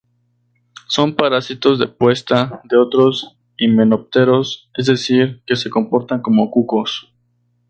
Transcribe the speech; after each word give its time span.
Son 0.87 1.15
parásitos 1.15 1.77
de 1.77 1.85
puesta 1.87 2.59
de 2.63 2.75
otros 2.75 3.37
himenópteros, 3.55 4.67
es 4.73 4.87
decir 4.87 5.43
que 5.45 5.55
se 5.55 5.69
comportan 5.69 6.23
como 6.23 6.49
cucos. 6.49 7.13